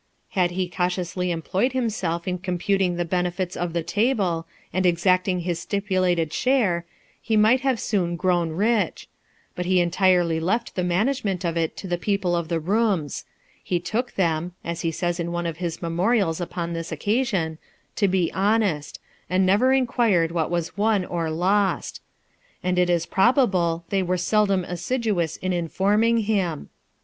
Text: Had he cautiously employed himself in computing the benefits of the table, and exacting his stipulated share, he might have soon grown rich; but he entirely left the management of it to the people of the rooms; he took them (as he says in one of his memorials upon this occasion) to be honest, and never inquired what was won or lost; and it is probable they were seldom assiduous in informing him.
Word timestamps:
Had 0.29 0.49
he 0.57 0.67
cautiously 0.67 1.29
employed 1.29 1.73
himself 1.73 2.27
in 2.27 2.39
computing 2.39 2.95
the 2.95 3.05
benefits 3.05 3.55
of 3.55 3.71
the 3.71 3.83
table, 3.83 4.47
and 4.73 4.83
exacting 4.83 5.41
his 5.41 5.59
stipulated 5.59 6.33
share, 6.33 6.87
he 7.21 7.37
might 7.37 7.61
have 7.61 7.79
soon 7.79 8.15
grown 8.15 8.49
rich; 8.49 9.07
but 9.55 9.67
he 9.67 9.79
entirely 9.79 10.39
left 10.39 10.73
the 10.73 10.83
management 10.83 11.45
of 11.45 11.55
it 11.55 11.77
to 11.77 11.85
the 11.87 11.99
people 11.99 12.35
of 12.35 12.47
the 12.47 12.59
rooms; 12.59 13.25
he 13.63 13.79
took 13.79 14.13
them 14.15 14.53
(as 14.65 14.81
he 14.81 14.89
says 14.89 15.19
in 15.19 15.31
one 15.31 15.45
of 15.45 15.57
his 15.57 15.83
memorials 15.83 16.41
upon 16.41 16.73
this 16.73 16.91
occasion) 16.91 17.59
to 17.95 18.07
be 18.07 18.33
honest, 18.33 18.99
and 19.29 19.45
never 19.45 19.71
inquired 19.71 20.31
what 20.31 20.49
was 20.49 20.75
won 20.75 21.05
or 21.05 21.29
lost; 21.29 22.01
and 22.63 22.79
it 22.79 22.89
is 22.89 23.05
probable 23.05 23.85
they 23.89 24.01
were 24.01 24.17
seldom 24.17 24.63
assiduous 24.63 25.37
in 25.37 25.53
informing 25.53 26.21
him. 26.21 26.69